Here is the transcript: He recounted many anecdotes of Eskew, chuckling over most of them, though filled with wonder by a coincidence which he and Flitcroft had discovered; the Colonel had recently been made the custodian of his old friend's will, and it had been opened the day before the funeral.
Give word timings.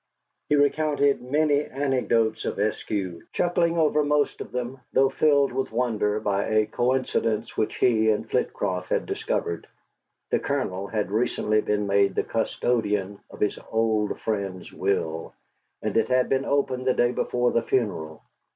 He 0.49 0.55
recounted 0.55 1.21
many 1.21 1.61
anecdotes 1.63 2.43
of 2.45 2.57
Eskew, 2.57 3.21
chuckling 3.33 3.77
over 3.77 4.03
most 4.03 4.41
of 4.41 4.51
them, 4.51 4.79
though 4.91 5.09
filled 5.09 5.51
with 5.53 5.71
wonder 5.71 6.19
by 6.19 6.45
a 6.45 6.65
coincidence 6.65 7.55
which 7.55 7.75
he 7.75 8.09
and 8.09 8.27
Flitcroft 8.27 8.89
had 8.89 9.05
discovered; 9.05 9.67
the 10.31 10.39
Colonel 10.39 10.87
had 10.87 11.11
recently 11.11 11.61
been 11.61 11.85
made 11.85 12.15
the 12.15 12.23
custodian 12.23 13.19
of 13.29 13.39
his 13.41 13.59
old 13.71 14.19
friend's 14.21 14.73
will, 14.73 15.35
and 15.83 15.95
it 15.95 16.07
had 16.07 16.29
been 16.29 16.45
opened 16.45 16.87
the 16.87 16.95
day 16.95 17.11
before 17.11 17.51
the 17.51 17.61
funeral. 17.61 18.23